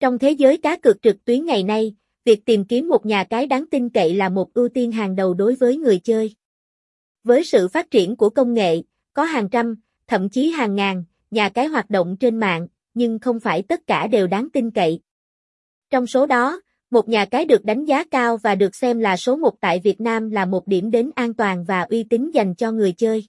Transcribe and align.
Trong 0.00 0.18
thế 0.18 0.30
giới 0.30 0.56
cá 0.56 0.76
cược 0.76 1.02
trực 1.02 1.24
tuyến 1.24 1.44
ngày 1.44 1.62
nay, 1.62 1.94
việc 2.24 2.44
tìm 2.44 2.64
kiếm 2.64 2.88
một 2.88 3.06
nhà 3.06 3.24
cái 3.24 3.46
đáng 3.46 3.64
tin 3.70 3.88
cậy 3.88 4.14
là 4.14 4.28
một 4.28 4.54
ưu 4.54 4.68
tiên 4.68 4.92
hàng 4.92 5.16
đầu 5.16 5.34
đối 5.34 5.54
với 5.54 5.76
người 5.76 5.98
chơi. 5.98 6.34
Với 7.24 7.44
sự 7.44 7.68
phát 7.68 7.90
triển 7.90 8.16
của 8.16 8.30
công 8.30 8.54
nghệ, 8.54 8.82
có 9.14 9.24
hàng 9.24 9.48
trăm, 9.48 9.76
thậm 10.06 10.28
chí 10.28 10.50
hàng 10.50 10.74
ngàn, 10.74 11.04
nhà 11.30 11.48
cái 11.48 11.66
hoạt 11.66 11.90
động 11.90 12.16
trên 12.20 12.36
mạng, 12.36 12.68
nhưng 12.94 13.18
không 13.18 13.40
phải 13.40 13.62
tất 13.62 13.86
cả 13.86 14.06
đều 14.06 14.26
đáng 14.26 14.48
tin 14.52 14.70
cậy. 14.70 15.00
Trong 15.90 16.06
số 16.06 16.26
đó, 16.26 16.60
một 16.90 17.08
nhà 17.08 17.24
cái 17.24 17.44
được 17.44 17.64
đánh 17.64 17.84
giá 17.84 18.04
cao 18.04 18.36
và 18.36 18.54
được 18.54 18.74
xem 18.74 18.98
là 19.00 19.16
số 19.16 19.36
một 19.36 19.60
tại 19.60 19.80
Việt 19.84 20.00
Nam 20.00 20.30
là 20.30 20.44
một 20.44 20.66
điểm 20.66 20.90
đến 20.90 21.10
an 21.14 21.34
toàn 21.34 21.64
và 21.64 21.82
uy 21.82 22.02
tín 22.02 22.30
dành 22.30 22.54
cho 22.54 22.72
người 22.72 22.92
chơi. 22.92 23.26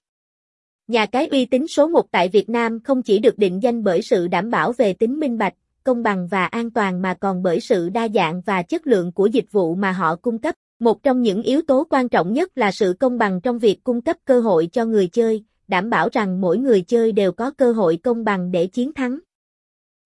Nhà 0.88 1.06
cái 1.06 1.28
uy 1.28 1.46
tín 1.46 1.68
số 1.68 1.88
một 1.88 2.12
tại 2.12 2.30
Việt 2.30 2.50
Nam 2.50 2.80
không 2.84 3.02
chỉ 3.02 3.20
được 3.20 3.38
định 3.38 3.64
danh 3.64 3.84
bởi 3.84 4.02
sự 4.02 4.28
đảm 4.28 4.50
bảo 4.50 4.72
về 4.72 4.94
tính 4.94 5.20
minh 5.20 5.38
bạch, 5.38 5.54
công 5.84 6.04
bằng 6.04 6.28
và 6.28 6.46
an 6.46 6.72
toàn 6.72 7.02
mà 7.02 7.14
còn 7.14 7.44
bởi 7.44 7.60
sự 7.60 7.90
đa 7.90 8.08
dạng 8.08 8.42
và 8.42 8.62
chất 8.62 8.88
lượng 8.88 9.12
của 9.12 9.26
dịch 9.26 9.52
vụ 9.52 9.76
mà 9.76 9.92
họ 9.92 10.16
cung 10.16 10.40
cấp. 10.40 10.56
Một 10.80 11.04
trong 11.04 11.22
những 11.22 11.42
yếu 11.42 11.62
tố 11.62 11.88
quan 11.90 12.10
trọng 12.10 12.34
nhất 12.34 12.58
là 12.58 12.72
sự 12.72 12.96
công 13.00 13.18
bằng 13.18 13.42
trong 13.42 13.60
việc 13.60 13.84
cung 13.84 14.02
cấp 14.02 14.18
cơ 14.26 14.40
hội 14.40 14.70
cho 14.72 14.86
người 14.86 15.08
chơi, 15.08 15.44
đảm 15.68 15.90
bảo 15.90 16.10
rằng 16.12 16.42
mỗi 16.42 16.58
người 16.58 16.82
chơi 16.82 17.12
đều 17.12 17.32
có 17.32 17.52
cơ 17.52 17.72
hội 17.72 17.98
công 18.04 18.24
bằng 18.24 18.52
để 18.52 18.68
chiến 18.68 18.94
thắng. 18.94 19.20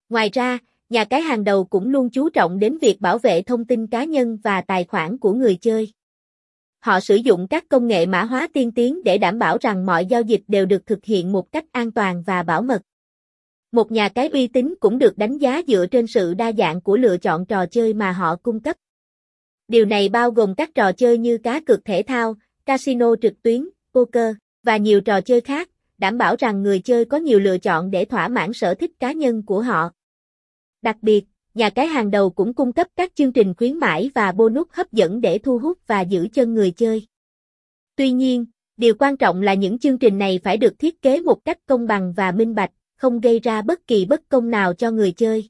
Ngoài 0.08 0.30
ra, 0.32 0.58
nhà 0.88 1.04
cái 1.04 1.22
hàng 1.22 1.44
đầu 1.44 1.64
cũng 1.64 1.88
luôn 1.88 2.10
chú 2.10 2.30
trọng 2.30 2.58
đến 2.58 2.78
việc 2.78 3.00
bảo 3.00 3.18
vệ 3.18 3.42
thông 3.42 3.64
tin 3.64 3.86
cá 3.86 4.04
nhân 4.04 4.38
và 4.42 4.60
tài 4.60 4.84
khoản 4.84 5.18
của 5.18 5.32
người 5.32 5.56
chơi. 5.56 5.92
Họ 6.78 7.00
sử 7.00 7.16
dụng 7.16 7.48
các 7.48 7.64
công 7.68 7.86
nghệ 7.86 8.06
mã 8.06 8.22
hóa 8.24 8.48
tiên 8.52 8.72
tiến 8.72 9.04
để 9.04 9.18
đảm 9.18 9.38
bảo 9.38 9.58
rằng 9.60 9.86
mọi 9.86 10.06
giao 10.06 10.22
dịch 10.22 10.42
đều 10.48 10.66
được 10.66 10.86
thực 10.86 11.04
hiện 11.04 11.32
một 11.32 11.52
cách 11.52 11.64
an 11.72 11.92
toàn 11.92 12.22
và 12.26 12.42
bảo 12.42 12.62
mật. 12.62 12.82
Một 13.76 13.92
nhà 13.92 14.08
cái 14.08 14.28
uy 14.28 14.48
tín 14.48 14.74
cũng 14.80 14.98
được 14.98 15.18
đánh 15.18 15.38
giá 15.38 15.62
dựa 15.66 15.86
trên 15.86 16.06
sự 16.06 16.34
đa 16.34 16.52
dạng 16.52 16.80
của 16.80 16.96
lựa 16.96 17.16
chọn 17.16 17.46
trò 17.46 17.66
chơi 17.66 17.94
mà 17.94 18.12
họ 18.12 18.36
cung 18.36 18.60
cấp. 18.60 18.76
Điều 19.68 19.84
này 19.84 20.08
bao 20.08 20.30
gồm 20.30 20.54
các 20.54 20.74
trò 20.74 20.92
chơi 20.92 21.18
như 21.18 21.38
cá 21.38 21.60
cược 21.60 21.84
thể 21.84 22.02
thao, 22.02 22.34
casino 22.66 23.14
trực 23.22 23.42
tuyến, 23.42 23.68
poker 23.94 24.34
và 24.62 24.76
nhiều 24.76 25.00
trò 25.00 25.20
chơi 25.20 25.40
khác, 25.40 25.70
đảm 25.98 26.18
bảo 26.18 26.36
rằng 26.38 26.62
người 26.62 26.80
chơi 26.80 27.04
có 27.04 27.16
nhiều 27.16 27.38
lựa 27.38 27.58
chọn 27.58 27.90
để 27.90 28.04
thỏa 28.04 28.28
mãn 28.28 28.52
sở 28.52 28.74
thích 28.74 28.90
cá 29.00 29.12
nhân 29.12 29.42
của 29.46 29.62
họ. 29.62 29.90
Đặc 30.82 30.96
biệt, 31.02 31.24
nhà 31.54 31.70
cái 31.70 31.86
hàng 31.86 32.10
đầu 32.10 32.30
cũng 32.30 32.54
cung 32.54 32.72
cấp 32.72 32.86
các 32.96 33.12
chương 33.14 33.32
trình 33.32 33.54
khuyến 33.54 33.78
mãi 33.78 34.10
và 34.14 34.32
bonus 34.32 34.66
hấp 34.70 34.92
dẫn 34.92 35.20
để 35.20 35.38
thu 35.38 35.58
hút 35.58 35.78
và 35.86 36.00
giữ 36.00 36.28
chân 36.32 36.54
người 36.54 36.70
chơi. 36.70 37.06
Tuy 37.96 38.10
nhiên, 38.10 38.46
điều 38.76 38.94
quan 38.98 39.16
trọng 39.16 39.42
là 39.42 39.54
những 39.54 39.78
chương 39.78 39.98
trình 39.98 40.18
này 40.18 40.40
phải 40.44 40.56
được 40.56 40.78
thiết 40.78 41.02
kế 41.02 41.20
một 41.20 41.44
cách 41.44 41.58
công 41.66 41.86
bằng 41.86 42.12
và 42.16 42.32
minh 42.32 42.54
bạch, 42.54 42.70
không 42.96 43.20
gây 43.20 43.40
ra 43.40 43.62
bất 43.62 43.86
kỳ 43.86 44.04
bất 44.04 44.28
công 44.28 44.50
nào 44.50 44.74
cho 44.74 44.90
người 44.90 45.12
chơi. 45.12 45.48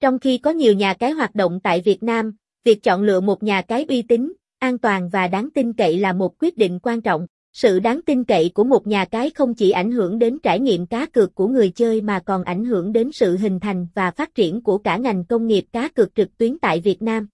Trong 0.00 0.18
khi 0.18 0.38
có 0.38 0.50
nhiều 0.50 0.74
nhà 0.74 0.94
cái 0.94 1.10
hoạt 1.10 1.34
động 1.34 1.60
tại 1.62 1.80
Việt 1.80 2.02
Nam, 2.02 2.36
việc 2.64 2.82
chọn 2.82 3.02
lựa 3.02 3.20
một 3.20 3.42
nhà 3.42 3.62
cái 3.62 3.84
uy 3.88 4.02
tín, 4.02 4.32
an 4.58 4.78
toàn 4.78 5.08
và 5.08 5.28
đáng 5.28 5.48
tin 5.54 5.72
cậy 5.72 5.98
là 5.98 6.12
một 6.12 6.34
quyết 6.38 6.56
định 6.56 6.78
quan 6.82 7.00
trọng. 7.00 7.26
Sự 7.52 7.80
đáng 7.80 8.00
tin 8.06 8.24
cậy 8.24 8.50
của 8.54 8.64
một 8.64 8.86
nhà 8.86 9.04
cái 9.04 9.30
không 9.30 9.54
chỉ 9.54 9.70
ảnh 9.70 9.90
hưởng 9.90 10.18
đến 10.18 10.38
trải 10.42 10.60
nghiệm 10.60 10.86
cá 10.86 11.06
cược 11.06 11.34
của 11.34 11.48
người 11.48 11.70
chơi 11.70 12.00
mà 12.00 12.20
còn 12.20 12.44
ảnh 12.44 12.64
hưởng 12.64 12.92
đến 12.92 13.12
sự 13.12 13.36
hình 13.36 13.60
thành 13.60 13.86
và 13.94 14.10
phát 14.10 14.34
triển 14.34 14.62
của 14.62 14.78
cả 14.78 14.96
ngành 14.96 15.24
công 15.24 15.46
nghiệp 15.46 15.64
cá 15.72 15.88
cược 15.88 16.14
trực 16.14 16.38
tuyến 16.38 16.58
tại 16.58 16.80
Việt 16.80 17.02
Nam. 17.02 17.28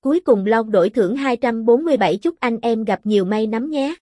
Cuối 0.00 0.20
cùng 0.20 0.46
long 0.46 0.70
đổi 0.70 0.90
thưởng 0.90 1.16
247 1.16 2.16
chúc 2.16 2.34
anh 2.40 2.58
em 2.62 2.84
gặp 2.84 3.00
nhiều 3.04 3.24
may 3.24 3.46
mắn 3.46 3.70
nhé. 3.70 3.94